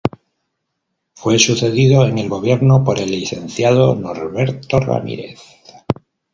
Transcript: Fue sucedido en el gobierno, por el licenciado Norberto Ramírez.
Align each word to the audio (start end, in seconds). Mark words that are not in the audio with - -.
Fue 1.13 1.37
sucedido 1.37 2.07
en 2.07 2.17
el 2.17 2.27
gobierno, 2.27 2.83
por 2.83 2.99
el 2.99 3.11
licenciado 3.11 3.93
Norberto 3.93 4.79
Ramírez. 4.79 5.39